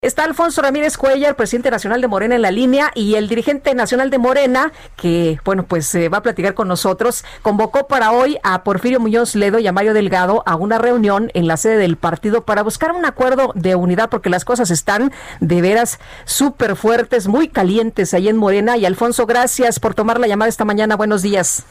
Está 0.00 0.22
Alfonso 0.22 0.62
Ramírez 0.62 0.96
Cuellar, 0.96 1.34
presidente 1.34 1.72
nacional 1.72 2.00
de 2.00 2.06
Morena 2.06 2.36
en 2.36 2.42
la 2.42 2.52
línea 2.52 2.92
y 2.94 3.16
el 3.16 3.28
dirigente 3.28 3.74
nacional 3.74 4.10
de 4.10 4.18
Morena, 4.18 4.70
que 4.94 5.40
bueno, 5.44 5.64
pues 5.64 5.92
eh, 5.96 6.08
va 6.08 6.18
a 6.18 6.22
platicar 6.22 6.54
con 6.54 6.68
nosotros, 6.68 7.24
convocó 7.42 7.88
para 7.88 8.12
hoy 8.12 8.38
a 8.44 8.62
Porfirio 8.62 9.00
Muñoz 9.00 9.34
Ledo 9.34 9.58
y 9.58 9.66
a 9.66 9.72
Mario 9.72 9.94
Delgado 9.94 10.44
a 10.46 10.54
una 10.54 10.78
reunión 10.78 11.32
en 11.34 11.48
la 11.48 11.56
sede 11.56 11.78
del 11.78 11.96
partido 11.96 12.42
para 12.42 12.62
buscar 12.62 12.92
un 12.92 13.06
acuerdo 13.06 13.50
de 13.56 13.74
unidad 13.74 14.08
porque 14.08 14.30
las 14.30 14.44
cosas 14.44 14.70
están 14.70 15.10
de 15.40 15.60
veras 15.62 15.98
súper 16.24 16.76
fuertes, 16.76 17.26
muy 17.26 17.48
calientes 17.48 18.14
ahí 18.14 18.28
en 18.28 18.36
Morena. 18.36 18.76
Y 18.76 18.86
Alfonso, 18.86 19.26
gracias 19.26 19.80
por 19.80 19.96
tomar 19.96 20.20
la 20.20 20.28
llamada 20.28 20.48
esta 20.48 20.64
mañana. 20.64 20.94
Buenos 20.94 21.22
días. 21.22 21.64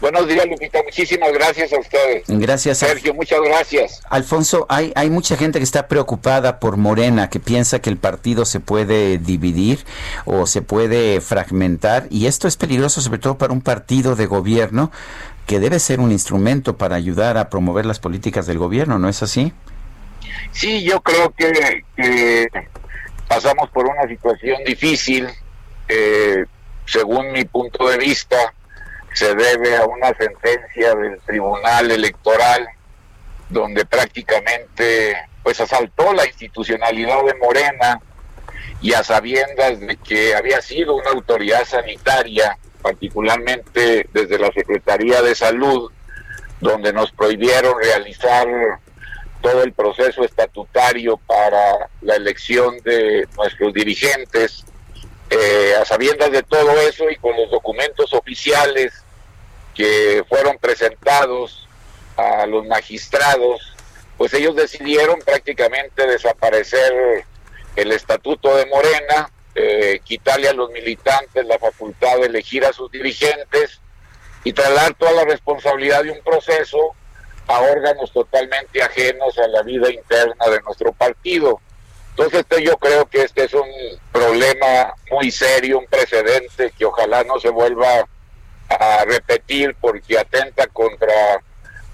Buenos 0.00 0.28
días, 0.28 0.46
Lupita. 0.46 0.80
Muchísimas 0.84 1.32
gracias 1.32 1.72
a 1.72 1.80
ustedes. 1.80 2.22
Gracias. 2.28 2.78
Sergio, 2.78 3.14
muchas 3.14 3.40
gracias. 3.40 4.00
Alfonso, 4.08 4.64
hay, 4.68 4.92
hay 4.94 5.10
mucha 5.10 5.36
gente 5.36 5.58
que 5.58 5.64
está 5.64 5.88
preocupada 5.88 6.60
por 6.60 6.76
Morena, 6.76 7.30
que 7.30 7.40
piensa 7.40 7.80
que 7.80 7.90
el 7.90 7.96
partido 7.96 8.44
se 8.44 8.60
puede 8.60 9.18
dividir 9.18 9.84
o 10.24 10.46
se 10.46 10.62
puede 10.62 11.20
fragmentar, 11.20 12.06
y 12.10 12.26
esto 12.26 12.46
es 12.46 12.56
peligroso 12.56 13.00
sobre 13.00 13.18
todo 13.18 13.38
para 13.38 13.52
un 13.52 13.60
partido 13.60 14.14
de 14.14 14.26
gobierno 14.26 14.92
que 15.46 15.58
debe 15.58 15.80
ser 15.80 15.98
un 15.98 16.12
instrumento 16.12 16.76
para 16.76 16.94
ayudar 16.94 17.36
a 17.36 17.48
promover 17.48 17.84
las 17.84 17.98
políticas 17.98 18.46
del 18.46 18.58
gobierno, 18.58 18.98
¿no 18.98 19.08
es 19.08 19.22
así? 19.22 19.52
Sí, 20.52 20.84
yo 20.84 21.00
creo 21.00 21.30
que, 21.30 21.84
que 21.96 22.48
pasamos 23.26 23.68
por 23.70 23.86
una 23.86 24.06
situación 24.06 24.62
difícil, 24.64 25.26
eh, 25.88 26.44
según 26.86 27.32
mi 27.32 27.44
punto 27.44 27.88
de 27.88 27.98
vista 27.98 28.54
se 29.18 29.34
debe 29.34 29.76
a 29.76 29.84
una 29.84 30.14
sentencia 30.14 30.94
del 30.94 31.18
Tribunal 31.26 31.90
Electoral 31.90 32.68
donde 33.48 33.84
prácticamente 33.84 35.16
pues 35.42 35.60
asaltó 35.60 36.12
la 36.12 36.24
institucionalidad 36.24 37.24
de 37.24 37.34
Morena 37.34 38.00
y 38.80 38.92
a 38.92 39.02
sabiendas 39.02 39.80
de 39.80 39.96
que 39.96 40.36
había 40.36 40.62
sido 40.62 40.94
una 40.94 41.10
autoridad 41.10 41.64
sanitaria, 41.64 42.58
particularmente 42.80 44.08
desde 44.12 44.38
la 44.38 44.52
Secretaría 44.52 45.20
de 45.20 45.34
Salud, 45.34 45.90
donde 46.60 46.92
nos 46.92 47.10
prohibieron 47.10 47.74
realizar 47.76 48.46
todo 49.40 49.64
el 49.64 49.72
proceso 49.72 50.22
estatutario 50.22 51.16
para 51.26 51.90
la 52.02 52.14
elección 52.14 52.78
de 52.84 53.26
nuestros 53.36 53.74
dirigentes, 53.74 54.64
eh, 55.30 55.74
a 55.80 55.84
sabiendas 55.84 56.30
de 56.30 56.44
todo 56.44 56.70
eso 56.82 57.10
y 57.10 57.16
con 57.16 57.36
los 57.36 57.50
documentos 57.50 58.12
oficiales 58.12 59.04
que 59.78 60.24
fueron 60.28 60.58
presentados 60.58 61.68
a 62.16 62.46
los 62.46 62.66
magistrados, 62.66 63.76
pues 64.16 64.34
ellos 64.34 64.56
decidieron 64.56 65.20
prácticamente 65.20 66.04
desaparecer 66.04 67.24
el 67.76 67.92
estatuto 67.92 68.56
de 68.56 68.66
Morena, 68.66 69.30
eh, 69.54 70.00
quitarle 70.02 70.48
a 70.48 70.52
los 70.52 70.68
militantes 70.72 71.46
la 71.46 71.60
facultad 71.60 72.16
de 72.16 72.26
elegir 72.26 72.64
a 72.64 72.72
sus 72.72 72.90
dirigentes 72.90 73.80
y 74.42 74.52
trasladar 74.52 74.94
toda 74.94 75.12
la 75.12 75.24
responsabilidad 75.24 76.02
de 76.02 76.10
un 76.10 76.24
proceso 76.24 76.96
a 77.46 77.60
órganos 77.60 78.12
totalmente 78.12 78.82
ajenos 78.82 79.38
a 79.38 79.46
la 79.46 79.62
vida 79.62 79.92
interna 79.92 80.44
de 80.50 80.60
nuestro 80.62 80.92
partido. 80.92 81.60
Entonces 82.10 82.40
este, 82.40 82.64
yo 82.64 82.76
creo 82.78 83.06
que 83.06 83.22
este 83.22 83.44
es 83.44 83.54
un 83.54 83.70
problema 84.10 84.92
muy 85.12 85.30
serio, 85.30 85.78
un 85.78 85.86
precedente 85.86 86.72
que 86.76 86.84
ojalá 86.84 87.22
no 87.22 87.38
se 87.38 87.50
vuelva 87.50 88.08
a 88.68 89.04
repetir 89.04 89.74
porque 89.80 90.18
atenta 90.18 90.66
contra 90.66 91.42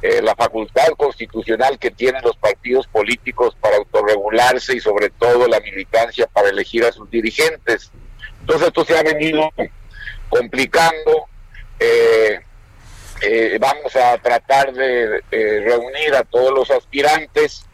eh, 0.06 0.20
la 0.20 0.34
facultad 0.34 0.88
constitucional 0.98 1.78
que 1.78 1.90
tienen 1.90 2.20
los 2.22 2.36
partidos 2.36 2.86
políticos 2.88 3.56
para 3.58 3.76
autorregularse 3.76 4.76
y 4.76 4.80
sobre 4.80 5.08
todo 5.08 5.48
la 5.48 5.60
militancia 5.60 6.26
para 6.26 6.50
elegir 6.50 6.84
a 6.84 6.92
sus 6.92 7.10
dirigentes. 7.10 7.90
Entonces 8.40 8.66
esto 8.66 8.84
se 8.84 8.98
ha 8.98 9.02
venido 9.02 9.50
complicando. 10.28 11.26
Eh, 11.80 12.38
eh, 13.22 13.56
vamos 13.58 13.96
a 13.96 14.18
tratar 14.18 14.74
de, 14.74 15.22
reunir 15.30 16.14
a 16.14 16.24
todos 16.24 16.52
los 16.52 16.70
aspirantes. 16.70 17.64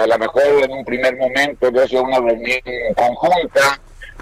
a 0.00 0.06
lo 0.06 0.18
mejor 0.18 0.64
en 0.64 0.72
un 0.72 0.84
primer 0.84 1.14
momento 1.18 1.70
de 1.70 1.82
hacer 1.82 2.00
una 2.00 2.20
reunión 2.20 2.60
conjunta, 2.96 3.78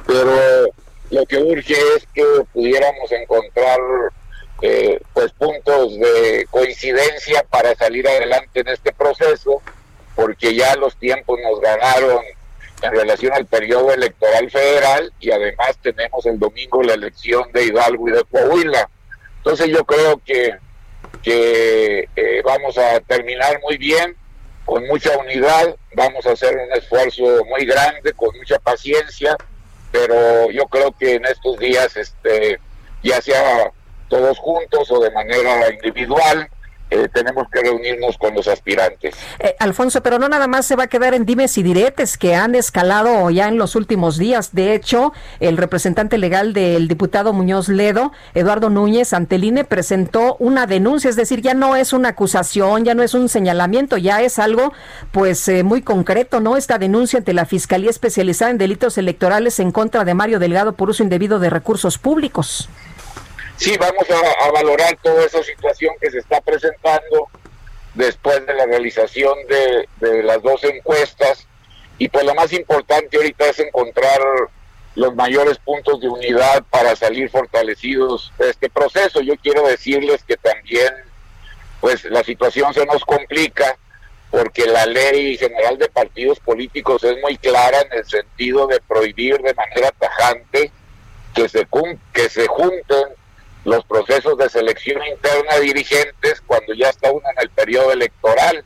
pero 0.07 0.67
lo 1.11 1.25
que 1.27 1.39
urge 1.39 1.75
es 1.97 2.07
que 2.13 2.25
pudiéramos 2.53 3.11
encontrar 3.13 3.79
eh, 4.61 5.01
pues 5.13 5.33
puntos 5.33 5.99
de 5.99 6.47
coincidencia 6.51 7.45
para 7.45 7.75
salir 7.75 8.07
adelante 8.09 8.61
en 8.61 8.69
este 8.69 8.93
proceso, 8.93 9.63
porque 10.17 10.55
ya 10.55 10.75
los 10.77 10.97
tiempos 10.99 11.39
nos 11.41 11.61
ganaron 11.61 12.25
en 12.83 12.91
relación 12.93 13.33
al 13.33 13.47
periodo 13.47 13.93
electoral 13.93 14.51
federal 14.51 15.13
y 15.21 15.31
además 15.31 15.79
tenemos 15.83 16.27
el 16.27 16.39
domingo 16.39 16.83
la 16.83 16.95
elección 16.95 17.51
de 17.53 17.65
Hidalgo 17.65 18.09
y 18.09 18.13
de 18.13 18.25
Coahuila. 18.25 18.89
Entonces 19.39 19.69
yo 19.69 19.85
creo 19.85 20.21
que, 20.25 20.57
que 21.23 22.09
eh, 22.15 22.43
vamos 22.45 22.77
a 22.79 23.01
terminar 23.01 23.61
muy 23.63 23.79
bien, 23.79 24.17
con 24.65 24.87
mucha 24.87 25.17
unidad, 25.17 25.75
vamos 25.95 26.27
a 26.27 26.33
hacer 26.33 26.55
un 26.57 26.77
esfuerzo 26.77 27.23
muy 27.47 27.65
grande, 27.65 28.13
con 28.13 28.37
mucha 28.37 28.59
paciencia, 28.59 29.37
pero 29.91 30.51
yo 30.51 30.67
creo 30.67 30.93
que 30.93 31.15
en 31.15 31.25
estos 31.25 31.59
días, 31.59 31.97
este, 31.97 32.59
ya 33.03 33.21
sea 33.21 33.71
todos 34.09 34.39
juntos 34.39 34.91
o 34.91 35.01
de 35.01 35.11
manera 35.11 35.71
individual, 35.73 36.49
eh, 36.91 37.09
tenemos 37.13 37.47
que 37.53 37.61
reunirnos 37.61 38.17
con 38.19 38.35
los 38.35 38.49
aspirantes. 38.49 39.15
Eh, 39.39 39.55
Alfonso, 39.59 40.03
pero 40.03 40.19
no 40.19 40.29
nada 40.29 40.47
más 40.47 40.67
se 40.67 40.77
va 40.77 40.85
a 40.85 40.87
quedar 40.87 41.15
en 41.15 41.27
dimes 41.27 41.59
y 41.59 41.63
diretes 41.63 42.17
que 42.17 42.35
han 42.35 42.55
escalado 42.55 43.31
ya 43.31 43.49
en 43.49 43.59
los 43.59 43.77
últimos 43.77 44.19
días. 44.19 44.55
De 44.55 44.75
hecho, 44.75 45.13
el 45.41 45.57
representante 45.57 46.19
legal 46.19 46.53
del 46.53 46.89
diputado 46.89 47.33
Muñoz 47.33 47.69
Ledo, 47.69 48.13
Eduardo 48.35 48.71
Núñez 48.71 49.13
Anteline, 49.13 49.65
presentó 49.65 50.37
una 50.39 50.67
denuncia, 50.67 51.11
es 51.11 51.17
decir, 51.17 51.43
ya 51.43 51.55
no 51.55 51.77
es 51.77 51.93
una 51.93 52.11
acusación, 52.11 52.85
ya 52.85 52.95
no 52.95 53.03
es 53.03 53.15
un 53.15 53.29
señalamiento, 53.29 53.97
ya 53.97 54.23
es 54.23 54.39
algo 54.39 54.73
pues 55.13 55.49
eh, 55.49 55.63
muy 55.63 55.83
concreto, 55.83 56.41
¿no? 56.41 56.57
Esta 56.57 56.79
denuncia 56.79 57.19
ante 57.19 57.33
la 57.33 57.47
Fiscalía 57.47 57.91
Especializada 57.91 58.51
en 58.51 58.59
Delitos 58.59 58.99
Electorales 58.99 59.61
en 59.61 59.73
contra 59.73 60.05
de 60.05 60.15
Mario 60.15 60.39
Delgado 60.39 60.73
por 60.73 60.91
uso 60.91 61.03
indebido 61.03 61.39
de 61.39 61.51
recursos 61.51 61.99
públicos 61.99 62.69
sí 63.59 63.77
vamos 63.77 64.07
a, 64.11 64.51
valorar 64.53 64.97
toda 65.03 65.25
esa 65.25 65.43
situación 65.43 65.95
que 66.01 66.11
se 66.11 66.19
está 66.19 66.41
presentando 66.41 67.29
después 67.95 68.47
de 68.47 68.55
la 68.55 68.67
realización 68.67 69.37
de, 69.49 70.23
las 70.23 70.41
dos 70.43 70.63
encuestas 70.65 71.47
y 71.99 72.09
pues 72.09 72.25
lo 72.25 72.35
más 72.35 72.53
importante 72.53 73.17
ahorita 73.17 73.47
es 73.49 73.59
encontrar 73.59 74.21
los 74.95 75.15
mayores 75.15 75.59
puntos 75.59 76.01
de 76.01 76.09
unidad 76.09 76.65
para 76.71 76.95
salir 76.95 77.29
fortalecidos 77.31 78.33
de 78.39 78.51
este 78.51 78.71
proceso. 78.71 79.21
Yo 79.21 79.35
quiero 79.37 79.67
decirles 79.67 80.23
que 80.25 80.37
también 80.37 80.93
pues 81.81 82.05
la 82.05 82.23
situación 82.23 82.73
se 82.73 82.87
nos 82.87 83.05
complica 83.05 83.77
porque 84.31 84.67
la 84.67 84.87
ley 84.87 85.37
general 85.37 85.79
de 85.79 85.89
partidos 85.89 86.39
políticos 86.41 87.03
es 87.03 87.21
muy 87.21 87.37
clara 87.37 87.81
en 87.81 87.99
el 87.99 88.05
sentido 88.05 88.67
de 88.67 88.81
prohibir 88.81 89.39
de 89.39 89.55
manera 89.55 89.91
tajante 89.93 90.71
que 91.35 91.49
se, 91.49 91.67
que 92.13 92.29
se 92.29 92.47
junten 92.47 93.18
los 93.69 93.85
procesos 93.85 94.39
de 94.39 94.49
selección 94.49 95.05
interna 95.07 95.57
de 95.57 95.61
dirigentes 95.61 96.43
cuando 96.47 96.73
ya 96.75 96.89
está 96.89 97.13
uno 97.13 97.25
en 97.37 97.43
el 97.43 97.51
periodo 97.51 97.93
electoral 97.93 98.65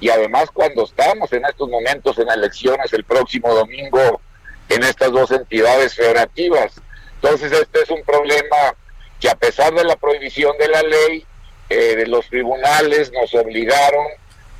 y 0.00 0.10
además 0.10 0.50
cuando 0.52 0.84
estamos 0.84 1.32
en 1.32 1.44
estos 1.46 1.68
momentos 1.68 2.18
en 2.18 2.28
elecciones 2.28 2.92
el 2.92 3.04
próximo 3.04 3.54
domingo 3.54 4.20
en 4.68 4.82
estas 4.82 5.12
dos 5.12 5.30
entidades 5.30 5.94
federativas. 5.94 6.74
Entonces 7.14 7.52
este 7.52 7.82
es 7.82 7.90
un 7.90 8.02
problema 8.02 8.74
que 9.18 9.30
a 9.30 9.34
pesar 9.34 9.72
de 9.72 9.84
la 9.84 9.96
prohibición 9.96 10.56
de 10.58 10.68
la 10.68 10.82
ley, 10.82 11.26
eh, 11.70 12.04
los 12.06 12.28
tribunales 12.28 13.10
nos 13.12 13.34
obligaron 13.34 14.06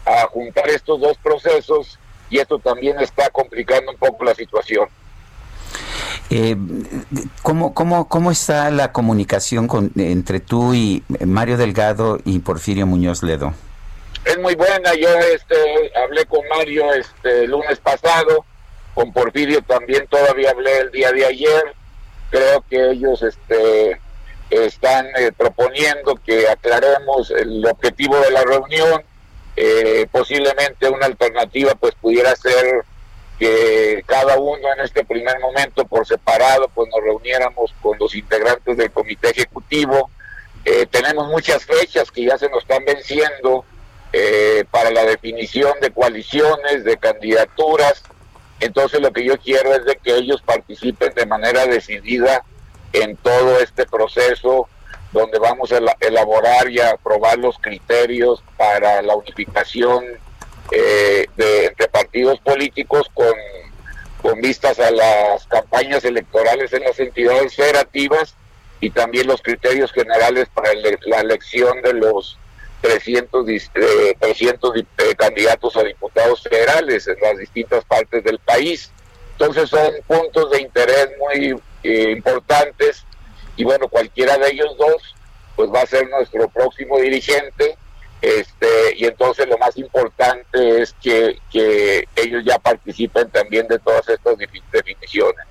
a 0.07 0.27
juntar 0.29 0.69
estos 0.71 1.01
dos 1.01 1.19
procesos 1.19 1.99
y 2.31 2.39
esto 2.39 2.59
también 2.59 2.99
está 3.01 3.29
complicando 3.29 3.91
un 3.91 3.99
poco 3.99 4.25
la 4.25 4.35
situación. 4.35 4.89
Eh, 6.31 6.57
¿cómo, 7.43 7.75
cómo, 7.75 8.09
¿Cómo 8.09 8.31
está 8.31 8.71
la 8.71 8.93
comunicación 8.93 9.69
con, 9.69 9.93
entre 9.97 10.41
tú 10.41 10.75
y 10.75 11.03
Mario 11.25 11.57
Delgado 11.57 12.19
y 12.25 12.39
Porfirio 12.41 12.87
Muñoz 12.87 13.23
Ledo? 13.23 13.55
es 14.25 14.39
muy 14.39 14.55
buena. 14.55 14.95
Yo 14.95 15.09
este, 15.19 15.93
hablé 15.97 16.25
con 16.27 16.41
Mario 16.49 16.93
este, 16.95 17.45
el 17.45 17.51
lunes 17.51 17.79
pasado, 17.79 18.45
con 18.95 19.13
Porfirio 19.13 19.63
también 19.63 20.07
todavía 20.09 20.51
hablé 20.51 20.79
el 20.79 20.91
día 20.91 21.13
de 21.13 21.27
ayer. 21.27 21.75
Creo 22.31 22.65
que 22.69 22.91
ellos 22.91 23.23
este, 23.23 24.01
están 24.51 25.07
eh, 25.17 25.33
proponiendo 25.37 26.17
que 26.17 26.49
aclaremos 26.49 27.31
el 27.31 27.65
objetivo 27.67 28.19
de 28.21 28.31
la 28.31 28.43
reunión. 28.43 29.03
Eh, 29.57 30.09
posiblemente 30.11 30.89
una 30.89 31.07
alternativa 31.07 31.75
pues 31.77 31.95
pudiera 32.01 32.35
ser 32.35 32.85
que 33.39 34.05
cada 34.07 34.39
uno 34.39 34.73
en 34.77 34.85
este 34.85 35.05
primer 35.05 35.39
momento 35.41 35.85
por 35.85 36.07
separado 36.07 36.69
pues 36.69 36.89
nos 36.91 37.03
reuniéramos 37.03 37.75
con 37.83 37.99
los 37.99 38.15
integrantes 38.15 38.77
del 38.77 38.91
comité 38.91 39.31
ejecutivo. 39.31 40.11
Eh, 40.65 40.87
tenemos 40.91 41.29
muchas 41.29 41.65
fechas 41.65 42.11
que 42.11 42.25
ya 42.25 42.39
se 42.39 42.49
nos 42.49 42.63
están 42.63 42.85
venciendo 42.85 43.65
para 44.71 44.93
la 44.93 45.05
definición 45.05 45.73
de 45.81 45.91
coaliciones, 45.91 46.85
de 46.85 46.97
candidaturas. 46.99 48.01
Entonces 48.61 49.01
lo 49.01 49.13
que 49.13 49.25
yo 49.25 49.37
quiero 49.39 49.75
es 49.75 49.85
de 49.85 49.97
que 49.97 50.15
ellos 50.15 50.41
participen 50.41 51.13
de 51.15 51.27
manera 51.27 51.67
decidida 51.67 52.45
en 52.93 53.17
todo 53.17 53.59
este 53.59 53.87
proceso 53.87 54.69
donde 55.13 55.39
vamos 55.39 55.73
a 55.73 55.79
elaborar 56.01 56.69
y 56.71 56.81
aprobar 56.81 57.39
los 57.39 57.59
criterios 57.59 58.43
para 58.57 59.01
la 59.03 59.15
unificación 59.15 60.05
eh, 60.71 61.27
de, 61.37 61.67
entre 61.67 61.89
partidos 61.89 62.41
políticos 62.41 63.11
con, 63.15 63.35
con 64.23 64.41
vistas 64.41 64.79
a 64.79 64.91
las 64.91 65.47
campañas 65.47 66.05
electorales 66.05 66.73
en 66.73 66.85
las 66.85 66.99
entidades 66.99 67.55
federativas 67.55 68.35
y 68.81 68.91
también 68.91 69.27
los 69.27 69.43
criterios 69.43 69.93
generales 69.93 70.49
para 70.55 70.71
la 71.07 71.21
elección 71.21 71.81
de 71.83 71.95
los 71.95 72.39
300, 72.85 73.47
300 74.21 74.77
eh, 74.77 74.85
eh, 74.99 75.15
candidatos 75.17 75.75
a 75.77 75.83
diputados 75.83 76.43
federales 76.43 77.09
en 77.09 77.17
las 77.21 77.39
distintas 77.39 77.83
partes 77.87 78.23
del 78.23 78.39
país. 78.41 78.91
Entonces 79.33 79.71
son 79.71 79.91
puntos 80.07 80.51
de 80.51 80.61
interés 80.61 81.09
muy 81.19 81.61
eh, 81.83 82.11
importantes 82.11 83.05
y 83.57 83.65
bueno, 83.65 83.89
cualquiera 83.89 84.37
de 84.37 84.51
ellos 84.51 84.77
dos 84.77 85.15
pues 85.57 85.71
va 85.71 85.81
a 85.81 85.87
ser 85.87 86.09
nuestro 86.11 86.49
próximo 86.49 86.99
dirigente 86.99 87.79
este 88.25 88.97
y 88.97 89.05
entonces 89.05 89.49
lo 89.49 89.59
más 89.59 89.77
importante 89.77 90.83
es 90.83 90.95
que, 91.03 91.39
que 91.51 92.09
ellos 92.17 92.43
ya 92.45 92.59
participen 92.59 93.29
también 93.31 93.67
de 93.69 93.79
todas 93.79 94.09
estas 94.09 94.37
definiciones. 94.73 95.45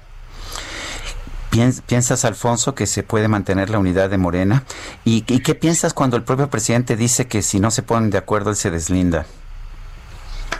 ¿Piensas, 1.85 2.25
Alfonso, 2.25 2.73
que 2.73 2.87
se 2.87 3.03
puede 3.03 3.27
mantener 3.27 3.69
la 3.69 3.77
unidad 3.77 4.09
de 4.09 4.17
Morena? 4.17 4.63
¿Y, 5.05 5.23
¿Y, 5.31 5.43
qué 5.43 5.53
piensas 5.53 5.93
cuando 5.93 6.17
el 6.17 6.23
propio 6.23 6.49
presidente 6.49 6.95
dice 6.95 7.27
que 7.27 7.43
si 7.43 7.59
no 7.59 7.69
se 7.69 7.83
ponen 7.83 8.09
de 8.09 8.17
acuerdo 8.17 8.49
él 8.49 8.55
se 8.55 8.71
deslinda? 8.71 9.27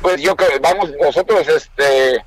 Pues 0.04 0.22
yo 0.22 0.36
creo, 0.36 0.60
vamos, 0.62 0.92
nosotros 1.02 1.48
este 1.48 2.24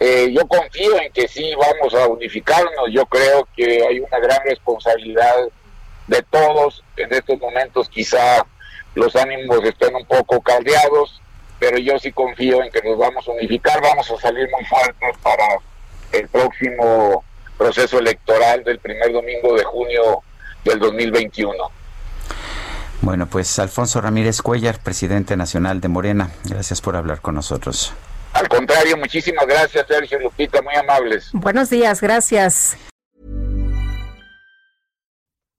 eh, 0.00 0.32
yo 0.32 0.46
confío 0.48 0.98
en 0.98 1.12
que 1.12 1.28
sí 1.28 1.52
vamos 1.54 1.94
a 1.94 2.06
unificarnos. 2.06 2.90
Yo 2.90 3.04
creo 3.04 3.46
que 3.54 3.86
hay 3.86 4.00
una 4.00 4.18
gran 4.18 4.38
responsabilidad 4.46 5.36
de 6.06 6.22
todos. 6.22 6.82
En 6.96 7.12
estos 7.12 7.38
momentos 7.38 7.88
quizá 7.90 8.46
los 8.94 9.14
ánimos 9.16 9.62
estén 9.64 9.94
un 9.94 10.04
poco 10.04 10.40
caldeados, 10.40 11.20
pero 11.58 11.78
yo 11.78 11.98
sí 11.98 12.12
confío 12.12 12.62
en 12.62 12.70
que 12.70 12.82
nos 12.82 12.98
vamos 12.98 13.26
a 13.28 13.32
unificar. 13.32 13.80
Vamos 13.82 14.10
a 14.10 14.16
salir 14.18 14.48
muy 14.50 14.64
fuertes 14.64 15.16
para 15.22 15.44
el 16.12 16.28
próximo 16.28 17.24
proceso 17.56 17.98
electoral 17.98 18.64
del 18.64 18.78
primer 18.78 19.12
domingo 19.12 19.54
de 19.54 19.64
junio 19.64 20.22
del 20.64 20.78
2021. 20.78 21.70
Bueno, 23.02 23.26
pues 23.26 23.58
Alfonso 23.58 24.00
Ramírez 24.00 24.42
Cuellar, 24.42 24.78
presidente 24.78 25.36
nacional 25.36 25.80
de 25.80 25.88
Morena, 25.88 26.30
gracias 26.44 26.80
por 26.80 26.96
hablar 26.96 27.20
con 27.20 27.34
nosotros. 27.34 27.94
Al 28.32 28.48
contrario, 28.48 28.96
muchísimas 28.96 29.46
gracias, 29.46 29.86
Sergio 29.88 30.18
Lupita, 30.18 30.62
muy 30.62 30.74
amables. 30.74 31.30
Buenos 31.32 31.70
días, 31.70 32.00
gracias. 32.00 32.76